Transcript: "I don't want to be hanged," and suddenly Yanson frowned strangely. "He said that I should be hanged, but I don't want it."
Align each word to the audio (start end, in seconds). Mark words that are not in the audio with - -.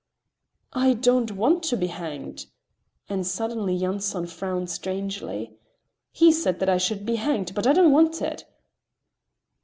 "I 0.73 0.95
don't 0.95 1.29
want 1.33 1.61
to 1.65 1.77
be 1.77 1.85
hanged," 1.85 2.47
and 3.07 3.23
suddenly 3.27 3.75
Yanson 3.77 4.25
frowned 4.27 4.71
strangely. 4.71 5.59
"He 6.11 6.31
said 6.31 6.59
that 6.59 6.69
I 6.69 6.79
should 6.79 7.05
be 7.05 7.17
hanged, 7.17 7.53
but 7.53 7.67
I 7.67 7.73
don't 7.73 7.91
want 7.91 8.19
it." 8.19 8.47